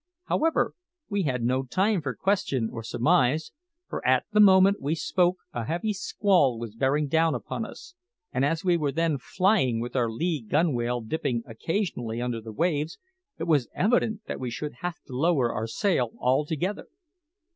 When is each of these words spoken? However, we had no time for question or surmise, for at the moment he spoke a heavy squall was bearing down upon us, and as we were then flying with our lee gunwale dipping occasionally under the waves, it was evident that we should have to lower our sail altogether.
However, 0.25 0.73
we 1.09 1.25
had 1.29 1.43
no 1.43 1.61
time 1.63 2.01
for 2.01 2.15
question 2.15 2.69
or 2.73 2.81
surmise, 2.81 3.51
for 3.87 4.03
at 4.03 4.25
the 4.31 4.39
moment 4.39 4.77
he 4.83 4.95
spoke 4.95 5.37
a 5.53 5.65
heavy 5.65 5.93
squall 5.93 6.57
was 6.57 6.73
bearing 6.73 7.07
down 7.07 7.35
upon 7.35 7.67
us, 7.67 7.93
and 8.33 8.43
as 8.43 8.65
we 8.65 8.77
were 8.77 8.91
then 8.91 9.19
flying 9.19 9.79
with 9.79 9.95
our 9.95 10.09
lee 10.09 10.41
gunwale 10.41 11.01
dipping 11.01 11.43
occasionally 11.45 12.19
under 12.19 12.41
the 12.41 12.51
waves, 12.51 12.97
it 13.37 13.43
was 13.43 13.67
evident 13.75 14.21
that 14.25 14.39
we 14.39 14.49
should 14.49 14.73
have 14.81 14.95
to 15.05 15.13
lower 15.13 15.53
our 15.53 15.67
sail 15.67 16.13
altogether. 16.17 16.87